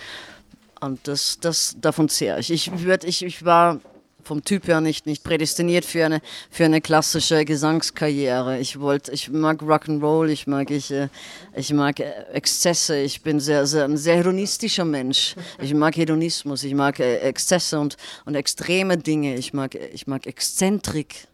Und 0.83 1.07
das, 1.07 1.37
das, 1.39 1.75
davon 1.79 2.09
zehre 2.09 2.39
ich. 2.39 2.51
Ich, 2.51 2.71
ich, 3.03 3.23
ich 3.23 3.45
war 3.45 3.79
vom 4.23 4.43
Typ 4.43 4.67
her 4.67 4.81
nicht, 4.81 5.05
nicht 5.05 5.23
prädestiniert 5.23 5.85
für 5.85 6.05
eine, 6.05 6.21
für 6.49 6.65
eine 6.65 6.81
klassische 6.81 7.45
Gesangskarriere. 7.45 8.59
Ich 8.59 8.79
wollte, 8.79 9.11
ich 9.11 9.29
mag 9.29 9.61
Rock'n'Roll, 9.61 10.27
ich 10.27 10.47
mag, 10.47 10.71
ich, 10.71 10.91
äh, 10.91 11.09
ich 11.55 11.73
mag 11.73 11.99
äh, 11.99 12.11
Exzesse, 12.33 12.97
ich 12.97 13.21
bin 13.21 13.39
sehr, 13.39 13.65
sehr, 13.65 13.85
ein 13.85 13.97
sehr 13.97 14.17
hedonistischer 14.17 14.85
Mensch. 14.85 15.35
Ich 15.61 15.73
mag 15.73 15.95
Hedonismus, 15.95 16.63
ich 16.63 16.73
mag 16.73 16.99
äh, 16.99 17.17
Exzesse 17.19 17.79
und, 17.79 17.97
und 18.25 18.35
extreme 18.35 18.97
Dinge, 18.97 19.35
ich 19.35 19.53
mag, 19.53 19.75
ich 19.75 20.07
mag 20.07 20.25
Exzentrik. 20.27 21.27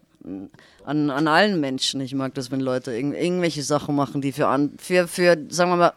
An, 0.84 1.08
an 1.08 1.28
allen 1.28 1.60
Menschen. 1.60 2.00
Ich 2.02 2.14
mag 2.14 2.34
das, 2.34 2.50
wenn 2.50 2.60
Leute 2.60 2.92
irg 2.92 3.14
irgendwelche 3.14 3.62
Sachen 3.62 3.94
machen, 3.96 4.20
die 4.20 4.32
für, 4.32 4.48
an, 4.48 4.72
für, 4.78 5.08
für 5.08 5.38
sagen 5.48 5.70
wir 5.70 5.76
mal, 5.76 5.92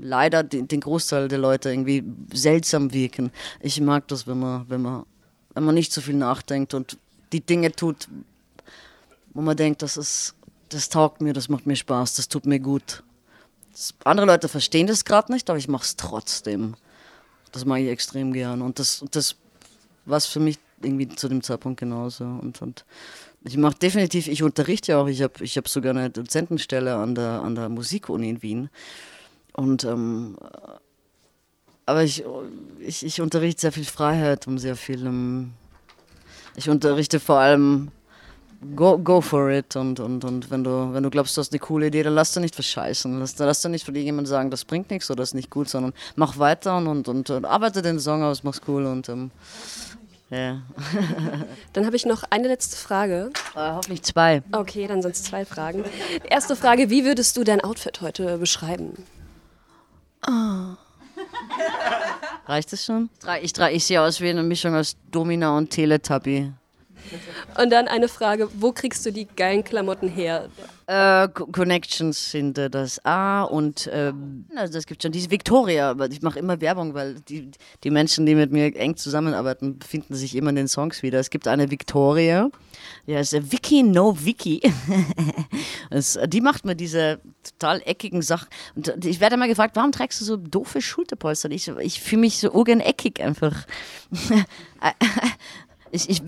leider 0.00 0.42
den, 0.42 0.80
Großteil 0.80 1.28
der 1.28 1.38
Leute 1.38 1.70
irgendwie 1.70 2.04
seltsam 2.32 2.92
wirken. 2.92 3.30
Ich 3.60 3.80
mag 3.80 4.08
das, 4.08 4.26
wenn 4.26 4.38
man, 4.38 4.68
wenn 4.68 4.82
man 4.82 5.04
wenn 5.54 5.64
man 5.64 5.74
nicht 5.74 5.92
so 5.92 6.00
viel 6.00 6.14
nachdenkt 6.14 6.74
und 6.74 6.98
die 7.32 7.40
Dinge 7.40 7.72
tut, 7.72 8.08
wo 9.32 9.40
man 9.40 9.56
denkt, 9.56 9.82
das 9.82 9.96
ist, 9.96 10.34
das 10.68 10.88
taugt 10.88 11.20
mir, 11.20 11.32
das 11.32 11.48
macht 11.48 11.66
mir 11.66 11.76
Spaß, 11.76 12.14
das 12.14 12.28
tut 12.28 12.46
mir 12.46 12.60
gut. 12.60 13.02
Das, 13.72 13.94
andere 14.04 14.26
Leute 14.26 14.48
verstehen 14.48 14.86
das 14.86 15.04
gerade 15.04 15.32
nicht, 15.32 15.48
aber 15.48 15.58
ich 15.58 15.68
mache 15.68 15.84
es 15.84 15.96
trotzdem. 15.96 16.74
Das 17.52 17.64
mag 17.64 17.80
ich 17.80 17.88
extrem 17.88 18.32
gern 18.32 18.62
und 18.62 18.78
das, 18.78 19.04
das 19.10 19.36
war 20.04 20.20
für 20.20 20.40
mich 20.40 20.58
irgendwie 20.82 21.08
zu 21.08 21.28
dem 21.28 21.42
Zeitpunkt 21.42 21.80
genauso 21.80 22.24
und, 22.24 22.60
und 22.60 22.84
ich 23.44 23.56
mache 23.56 23.78
definitiv, 23.78 24.26
ich 24.26 24.42
unterrichte 24.42 24.92
ja 24.92 24.98
auch, 24.98 25.06
ich 25.06 25.22
habe 25.22 25.44
ich 25.44 25.56
hab 25.56 25.68
sogar 25.68 25.90
eine 25.90 26.10
Dozentenstelle 26.10 26.96
an 26.96 27.14
der, 27.14 27.42
an 27.42 27.54
der 27.54 27.68
Musikuni 27.68 28.28
in 28.30 28.42
Wien 28.42 28.70
und 29.54 29.84
ähm, 29.84 30.36
aber 31.86 32.02
ich, 32.02 32.24
ich, 32.80 33.04
ich 33.04 33.20
unterrichte 33.20 33.62
sehr 33.62 33.72
viel 33.72 33.84
Freiheit 33.84 34.46
und 34.46 34.58
sehr 34.58 34.76
viel. 34.76 35.06
Um, 35.06 35.52
ich 36.56 36.70
unterrichte 36.70 37.20
vor 37.20 37.38
allem 37.38 37.90
go, 38.74 38.98
go 38.98 39.20
for 39.20 39.50
it. 39.50 39.76
Und, 39.76 40.00
und, 40.00 40.24
und 40.24 40.50
wenn, 40.50 40.64
du, 40.64 40.92
wenn 40.92 41.02
du 41.02 41.10
glaubst, 41.10 41.36
du 41.36 41.40
hast 41.40 41.52
eine 41.52 41.58
coole 41.58 41.88
Idee, 41.88 42.02
dann 42.02 42.14
lass 42.14 42.32
dir 42.32 42.40
nicht 42.40 42.54
verscheißen. 42.54 43.18
Lass, 43.18 43.38
lass 43.38 43.62
dir 43.62 43.68
nicht 43.68 43.84
von 43.84 43.94
irgendjemandem 43.94 44.30
sagen, 44.30 44.50
das 44.50 44.64
bringt 44.64 44.90
nichts 44.90 45.10
oder 45.10 45.18
das 45.18 45.30
ist 45.30 45.34
nicht 45.34 45.50
gut, 45.50 45.68
sondern 45.68 45.92
mach 46.16 46.38
weiter 46.38 46.76
und, 46.76 46.86
und, 46.86 47.08
und, 47.08 47.30
und 47.30 47.44
arbeite 47.44 47.82
den 47.82 47.98
Song 47.98 48.22
aus, 48.22 48.44
mach's 48.44 48.62
cool 48.66 48.86
und 48.86 49.08
ähm, 49.08 49.30
ja. 50.30 50.62
Dann 51.74 51.84
habe 51.84 51.96
ich 51.96 52.06
noch 52.06 52.24
eine 52.30 52.48
letzte 52.48 52.76
Frage. 52.76 53.30
Äh, 53.54 53.72
hoffentlich 53.72 54.02
zwei. 54.02 54.42
Okay, 54.52 54.86
dann 54.86 55.02
sonst 55.02 55.26
zwei 55.26 55.44
Fragen. 55.44 55.84
Erste 56.28 56.56
Frage, 56.56 56.88
wie 56.88 57.04
würdest 57.04 57.36
du 57.36 57.44
dein 57.44 57.60
Outfit 57.62 58.00
heute 58.00 58.38
beschreiben? 58.38 58.94
Reicht 62.46 62.72
es 62.72 62.84
schon? 62.84 63.10
Ich, 63.42 63.56
ich 63.58 63.84
sehe 63.84 64.02
aus 64.02 64.20
wie 64.20 64.30
eine 64.30 64.42
Mischung 64.42 64.74
aus 64.74 64.96
Domina 65.10 65.56
und 65.56 65.70
Teletubby. 65.70 66.52
Und 67.60 67.70
dann 67.70 67.88
eine 67.88 68.08
Frage, 68.08 68.48
wo 68.54 68.72
kriegst 68.72 69.04
du 69.06 69.12
die 69.12 69.26
geilen 69.26 69.64
Klamotten 69.64 70.08
her? 70.08 70.48
Äh, 70.86 71.28
Connections 71.28 72.30
sind 72.30 72.58
äh, 72.58 72.68
das 72.68 73.02
A 73.06 73.44
und 73.44 73.86
äh, 73.86 74.12
also 74.54 74.74
das 74.74 74.84
gibt 74.84 75.02
schon 75.02 75.12
diese 75.12 75.30
Victoria, 75.30 75.90
aber 75.90 76.10
ich 76.10 76.20
mache 76.20 76.38
immer 76.38 76.60
Werbung, 76.60 76.92
weil 76.92 77.14
die, 77.20 77.50
die 77.82 77.90
Menschen, 77.90 78.26
die 78.26 78.34
mit 78.34 78.52
mir 78.52 78.76
eng 78.76 78.96
zusammenarbeiten, 78.96 79.78
finden 79.80 80.14
sich 80.14 80.36
immer 80.36 80.50
in 80.50 80.56
den 80.56 80.68
Songs 80.68 81.02
wieder. 81.02 81.20
Es 81.20 81.30
gibt 81.30 81.48
eine 81.48 81.70
Victoria, 81.70 82.50
die 83.06 83.16
heißt 83.16 83.32
äh, 83.32 83.50
Vicky 83.50 83.82
No 83.82 84.14
Vicky. 84.20 84.60
das, 85.90 86.18
die 86.26 86.42
macht 86.42 86.66
mir 86.66 86.74
diese 86.74 87.18
total 87.42 87.80
eckigen 87.86 88.20
Sachen. 88.20 88.48
Und 88.74 89.06
ich 89.06 89.20
werde 89.20 89.36
immer 89.36 89.48
gefragt, 89.48 89.76
warum 89.76 89.90
trägst 89.90 90.20
du 90.20 90.26
so 90.26 90.36
doofe 90.36 90.82
Schulterpolster? 90.82 91.50
Ich, 91.50 91.66
ich 91.68 92.00
fühle 92.00 92.20
mich 92.20 92.38
so 92.38 92.50
urgen 92.52 92.80
eckig 92.80 93.22
einfach. 93.22 93.66
Ich, 95.94 96.10
ich, 96.10 96.22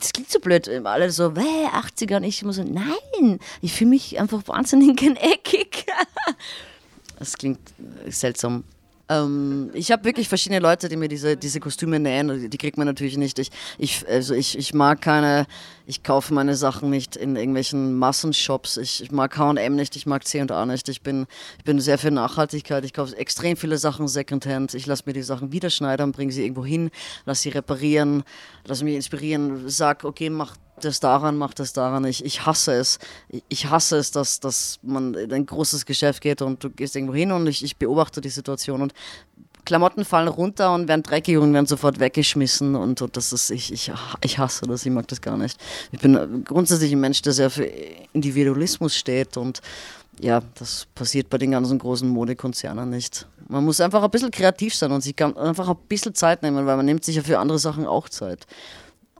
es 0.00 0.12
klingt 0.14 0.30
so 0.30 0.40
blöd, 0.40 0.66
alle 0.86 1.10
so, 1.10 1.36
wäh, 1.36 1.66
80er 1.66 2.16
und 2.16 2.24
ich 2.24 2.42
muss 2.42 2.56
so, 2.56 2.64
nein, 2.64 3.38
ich 3.60 3.74
fühle 3.74 3.90
mich 3.90 4.18
einfach 4.18 4.40
wahnsinnig 4.46 5.02
eckig. 5.02 5.84
das 7.18 7.36
klingt 7.36 7.60
seltsam. 8.08 8.64
Ähm, 9.10 9.70
ich 9.74 9.90
habe 9.90 10.04
wirklich 10.04 10.28
verschiedene 10.28 10.60
Leute, 10.60 10.88
die 10.88 10.96
mir 10.96 11.08
diese, 11.08 11.36
diese 11.36 11.58
Kostüme 11.58 11.98
nähen. 11.98 12.48
Die 12.48 12.58
kriegt 12.58 12.78
man 12.78 12.86
natürlich 12.86 13.16
nicht. 13.16 13.40
Ich, 13.40 13.50
ich, 13.76 14.08
also 14.08 14.34
ich, 14.34 14.56
ich 14.56 14.72
mag 14.72 15.02
keine, 15.02 15.46
ich 15.84 16.04
kaufe 16.04 16.32
meine 16.32 16.54
Sachen 16.54 16.90
nicht 16.90 17.16
in 17.16 17.34
irgendwelchen 17.34 17.94
Massenshops. 17.98 18.76
Ich, 18.76 19.02
ich 19.02 19.10
mag 19.10 19.36
H&M 19.36 19.74
nicht, 19.74 19.96
ich 19.96 20.06
mag 20.06 20.24
C&A 20.24 20.64
nicht. 20.64 20.88
Ich 20.88 21.02
bin, 21.02 21.26
ich 21.58 21.64
bin 21.64 21.80
sehr 21.80 21.98
für 21.98 22.12
Nachhaltigkeit. 22.12 22.84
Ich 22.84 22.94
kaufe 22.94 23.16
extrem 23.16 23.56
viele 23.56 23.78
Sachen 23.78 24.06
Secondhand. 24.06 24.74
Ich 24.74 24.86
lasse 24.86 25.02
mir 25.06 25.12
die 25.12 25.22
Sachen 25.22 25.50
wieder 25.50 25.70
schneidern, 25.70 26.12
bringe 26.12 26.30
sie 26.30 26.44
irgendwo 26.44 26.64
hin, 26.64 26.90
lasse 27.26 27.42
sie 27.42 27.48
reparieren, 27.48 28.22
lasse 28.64 28.84
mich 28.84 28.94
inspirieren, 28.94 29.68
sag, 29.68 30.04
okay, 30.04 30.30
mach 30.30 30.54
das 30.84 31.00
daran, 31.00 31.36
macht 31.36 31.58
das 31.58 31.72
daran. 31.72 32.04
Ich, 32.04 32.24
ich 32.24 32.46
hasse 32.46 32.72
es. 32.72 32.98
Ich 33.48 33.70
hasse 33.70 33.96
es, 33.98 34.10
dass, 34.10 34.40
dass 34.40 34.78
man 34.82 35.14
in 35.14 35.32
ein 35.32 35.46
großes 35.46 35.86
Geschäft 35.86 36.20
geht 36.20 36.42
und 36.42 36.62
du 36.64 36.70
gehst 36.70 36.96
irgendwo 36.96 37.14
hin 37.14 37.32
und 37.32 37.46
ich, 37.46 37.64
ich 37.64 37.76
beobachte 37.76 38.20
die 38.20 38.28
Situation 38.28 38.82
und 38.82 38.92
Klamotten 39.64 40.04
fallen 40.04 40.28
runter 40.28 40.74
und 40.74 40.88
werden 40.88 41.02
dreckig 41.02 41.36
und 41.36 41.52
werden 41.52 41.66
sofort 41.66 42.00
weggeschmissen 42.00 42.74
und, 42.74 43.02
und 43.02 43.16
das 43.16 43.32
ist, 43.32 43.50
ich, 43.50 43.72
ich, 43.72 43.92
ich 44.24 44.38
hasse 44.38 44.66
das, 44.66 44.86
ich 44.86 44.92
mag 44.92 45.06
das 45.08 45.20
gar 45.20 45.36
nicht. 45.36 45.60
Ich 45.92 46.00
bin 46.00 46.44
grundsätzlich 46.44 46.92
ein 46.92 47.00
Mensch, 47.00 47.22
der 47.22 47.32
sehr 47.32 47.50
für 47.50 47.70
Individualismus 48.12 48.96
steht 48.96 49.36
und 49.36 49.60
ja, 50.20 50.42
das 50.58 50.86
passiert 50.94 51.30
bei 51.30 51.38
den 51.38 51.52
ganzen 51.52 51.78
großen 51.78 52.08
Modekonzernen 52.08 52.90
nicht. 52.90 53.26
Man 53.48 53.64
muss 53.64 53.80
einfach 53.80 54.02
ein 54.02 54.10
bisschen 54.10 54.30
kreativ 54.30 54.74
sein 54.74 54.92
und 54.92 55.02
sich 55.02 55.20
einfach 55.22 55.68
ein 55.68 55.76
bisschen 55.88 56.14
Zeit 56.14 56.42
nehmen, 56.42 56.66
weil 56.66 56.76
man 56.76 56.86
nimmt 56.86 57.04
sich 57.04 57.16
ja 57.16 57.22
für 57.22 57.38
andere 57.38 57.58
Sachen 57.58 57.86
auch 57.86 58.08
Zeit. 58.08 58.46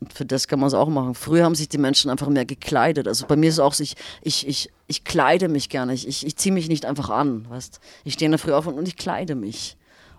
Und 0.00 0.14
für 0.14 0.25
das 0.25 0.49
kann 0.49 0.61
man 0.61 0.69
es 0.69 0.75
auch 0.75 0.88
machen. 0.88 1.14
Früher 1.14 1.45
haben 1.45 1.54
sich 1.54 1.69
die 1.69 1.78
Menschen 1.78 2.11
einfach 2.11 2.28
mehr 2.28 2.47
gekleidet. 2.47 3.07
Also 3.07 3.26
bei 3.26 3.37
mir 3.37 3.49
ist 3.49 3.57
es 3.57 3.61
auch 3.61 3.75
so, 3.75 3.83
ich, 3.83 3.97
ich, 4.23 4.49
ich, 4.49 4.71
ich 4.87 5.04
kleide 5.04 5.49
mich 5.49 5.69
gerne. 5.69 5.92
Ich, 5.92 6.09
ich, 6.09 6.26
ich 6.26 6.37
ziehe 6.37 6.54
mich 6.54 6.69
nicht 6.69 6.87
einfach 6.87 7.11
an. 7.11 7.49
Weißt? 7.50 7.80
Ich 8.04 8.14
stehe 8.14 8.26
in 8.26 8.33
der 8.33 8.38
Früh 8.38 8.52
auf 8.52 8.66
und 8.66 8.88
ich 8.88 8.97
kleide 8.97 9.35
mich. 9.35 9.76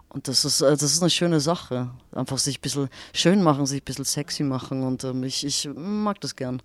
Und 0.09 0.27
das 0.27 0.45
ist, 0.45 0.61
äh, 0.61 0.71
das 0.71 0.83
ist 0.83 1.01
eine 1.01 1.09
schöne 1.09 1.39
Sache. 1.39 1.89
Einfach 2.11 2.37
sich 2.37 2.59
ein 2.59 2.61
bisschen 2.61 2.89
schön 3.13 3.41
machen, 3.41 3.65
sich 3.65 3.81
ein 3.81 3.85
bisschen 3.85 4.05
sexy 4.05 4.43
machen. 4.43 4.83
Und 4.83 5.03
ähm, 5.03 5.23
ich, 5.23 5.43
ich 5.45 5.67
mag 5.73 6.21
das 6.21 6.35
gern. 6.35 6.61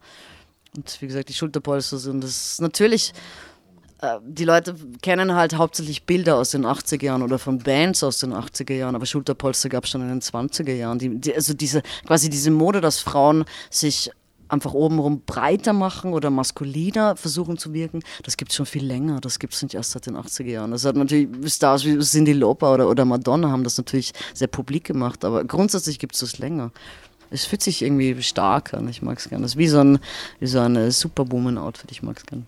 Und 0.76 1.00
wie 1.00 1.06
gesagt, 1.06 1.30
die 1.30 1.34
Schulterpolster 1.34 1.96
sind 1.96 2.22
das 2.22 2.60
natürlich 2.60 3.14
die 4.26 4.44
Leute 4.44 4.74
kennen 5.00 5.34
halt 5.34 5.56
hauptsächlich 5.56 6.04
Bilder 6.04 6.36
aus 6.36 6.50
den 6.50 6.66
80er 6.66 7.04
Jahren 7.04 7.22
oder 7.22 7.38
von 7.38 7.58
Bands 7.58 8.02
aus 8.02 8.18
den 8.18 8.34
80er 8.34 8.74
Jahren, 8.74 8.94
aber 8.94 9.06
Schulterpolster 9.06 9.70
gab 9.70 9.84
es 9.84 9.90
schon 9.90 10.02
in 10.02 10.08
den 10.08 10.20
20er 10.20 10.74
Jahren. 10.74 10.98
Die, 10.98 11.18
die, 11.18 11.34
also 11.34 11.54
diese, 11.54 11.82
quasi 12.06 12.28
diese 12.28 12.50
Mode, 12.50 12.82
dass 12.82 13.00
Frauen 13.00 13.44
sich 13.70 14.10
einfach 14.48 14.74
obenrum 14.74 15.22
breiter 15.24 15.72
machen 15.72 16.12
oder 16.12 16.30
maskuliner 16.30 17.16
versuchen 17.16 17.56
zu 17.58 17.72
wirken, 17.72 18.02
das 18.22 18.36
gibt 18.36 18.50
es 18.50 18.56
schon 18.56 18.66
viel 18.66 18.84
länger. 18.84 19.20
Das 19.20 19.38
gibt 19.38 19.54
es 19.54 19.62
nicht 19.62 19.74
erst 19.74 19.92
seit 19.92 20.06
den 20.06 20.16
80er 20.16 20.44
Jahren. 20.44 20.70
Das 20.70 20.84
hat 20.84 20.94
natürlich 20.94 21.28
Stars 21.52 21.84
wie 21.84 21.98
Cindy 21.98 22.32
Lauper 22.32 22.74
oder, 22.74 22.88
oder 22.88 23.04
Madonna 23.04 23.50
haben 23.50 23.64
das 23.64 23.78
natürlich 23.78 24.12
sehr 24.34 24.48
publik 24.48 24.84
gemacht, 24.84 25.24
aber 25.24 25.44
grundsätzlich 25.44 25.98
gibt 25.98 26.14
es 26.14 26.20
das 26.20 26.38
länger. 26.38 26.70
Es 27.30 27.44
fühlt 27.44 27.62
sich 27.62 27.82
irgendwie 27.82 28.22
stark 28.22 28.72
an, 28.74 28.86
ich 28.88 29.02
mag 29.02 29.18
es 29.18 29.28
gerne. 29.28 29.42
Das 29.42 29.52
ist 29.52 29.58
wie 29.58 29.68
so 29.68 29.80
ein, 29.80 29.98
wie 30.38 30.46
so 30.46 30.60
ein 30.60 30.90
Superwoman-Outfit, 30.90 31.90
ich 31.90 32.02
mag 32.02 32.18
es 32.18 32.26
gerne. 32.26 32.44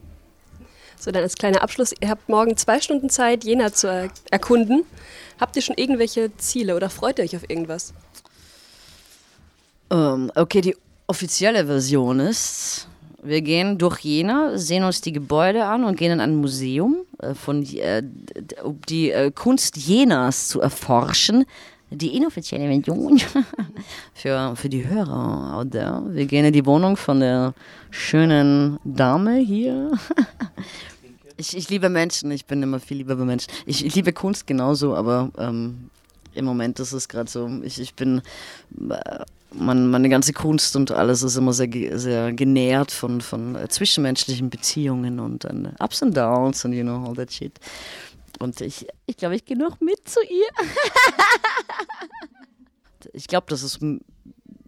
So, 0.98 1.10
dann 1.10 1.22
als 1.22 1.34
kleiner 1.34 1.62
Abschluss, 1.62 1.94
ihr 2.00 2.08
habt 2.08 2.28
morgen 2.28 2.56
zwei 2.56 2.80
Stunden 2.80 3.08
Zeit, 3.08 3.44
Jena 3.44 3.72
zu 3.72 3.86
er 3.86 4.10
erkunden. 4.30 4.84
Habt 5.38 5.54
ihr 5.56 5.62
schon 5.62 5.76
irgendwelche 5.76 6.36
Ziele 6.36 6.74
oder 6.74 6.90
freut 6.90 7.18
ihr 7.18 7.24
euch 7.24 7.36
auf 7.36 7.48
irgendwas? 7.48 7.94
Um, 9.90 9.98
ähm, 9.98 10.32
okay, 10.34 10.60
die 10.60 10.76
offizielle 11.06 11.66
Version 11.66 12.20
ist, 12.20 12.88
wir 13.22 13.42
gehen 13.42 13.78
durch 13.78 14.00
Jena, 14.00 14.58
sehen 14.58 14.84
uns 14.84 15.00
die 15.00 15.12
Gebäude 15.12 15.64
an 15.64 15.84
und 15.84 15.96
gehen 15.96 16.12
in 16.12 16.20
ein 16.20 16.36
Museum, 16.36 16.98
äh, 17.18 17.34
von, 17.34 17.64
äh, 17.64 18.02
um 18.62 18.80
die 18.88 19.10
äh, 19.10 19.30
Kunst 19.30 19.76
Jenas 19.76 20.48
zu 20.48 20.60
erforschen. 20.60 21.46
Die 21.90 22.16
inoffizielle 22.16 22.68
Version 22.68 23.18
für, 24.14 24.54
für 24.56 24.68
die 24.68 24.86
Hörer. 24.86 25.60
Oder? 25.60 26.02
Wir 26.08 26.26
gehen 26.26 26.44
in 26.44 26.52
die 26.52 26.66
Wohnung 26.66 26.96
von 26.96 27.20
der 27.20 27.54
schönen 27.90 28.78
Dame 28.84 29.36
hier 29.36 29.92
Ich, 31.40 31.56
ich 31.56 31.70
liebe 31.70 31.88
Menschen, 31.88 32.32
ich 32.32 32.46
bin 32.46 32.62
immer 32.64 32.80
viel 32.80 32.96
lieber 32.96 33.14
bei 33.14 33.24
Menschen. 33.24 33.52
Ich, 33.64 33.84
ich 33.86 33.94
liebe 33.94 34.12
Kunst 34.12 34.48
genauso, 34.48 34.96
aber 34.96 35.30
ähm, 35.38 35.88
im 36.34 36.44
Moment 36.44 36.80
ist 36.80 36.92
es 36.92 37.08
gerade 37.08 37.30
so, 37.30 37.48
ich, 37.62 37.80
ich 37.80 37.94
bin, 37.94 38.22
äh, 38.90 39.24
man, 39.52 39.88
meine 39.88 40.08
ganze 40.08 40.32
Kunst 40.32 40.74
und 40.74 40.90
alles 40.90 41.22
ist 41.22 41.36
immer 41.36 41.52
sehr, 41.52 41.96
sehr 41.96 42.32
genährt 42.32 42.90
von, 42.90 43.20
von 43.20 43.54
äh, 43.54 43.68
zwischenmenschlichen 43.68 44.50
Beziehungen 44.50 45.20
und 45.20 45.44
uh, 45.44 45.68
Ups 45.78 46.02
and 46.02 46.16
Downs 46.16 46.64
und 46.64 46.72
you 46.72 46.82
know, 46.82 47.04
all 47.06 47.14
that 47.14 47.32
shit. 47.32 47.52
Und 48.38 48.60
ich, 48.60 48.86
ich 49.06 49.16
glaube, 49.16 49.36
ich 49.36 49.44
gehe 49.44 49.58
noch 49.58 49.80
mit 49.80 50.08
zu 50.08 50.20
ihr. 50.22 50.48
ich 53.12 53.26
glaube, 53.26 53.46
das 53.48 53.62
ist 53.62 53.80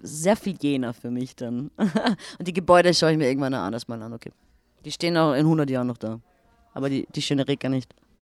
sehr 0.03 0.37
viel 0.37 0.57
jener 0.61 0.93
für 0.93 1.11
mich 1.11 1.37
dann. 1.37 1.71
und 1.77 2.49
die 2.49 2.53
Gebäude 2.53 2.93
schaue 2.95 3.13
ich 3.13 3.19
mir 3.19 3.29
irgendwann 3.29 3.55
anders 3.55 3.89
mal 3.89 4.03
an, 4.03 4.13
okay. 4.13 4.33
Die 4.85 4.93
stehen 4.93 5.17
auch 5.17 5.33
in 5.33 5.41
100 5.41 5.69
Jahren 5.69 5.87
noch 5.87 5.99
da 5.99 6.21
aber 6.73 6.89
die, 6.91 7.07
die 7.15 7.23
schöne 7.23 7.47
Reka 7.47 7.69
nicht. 7.69 7.95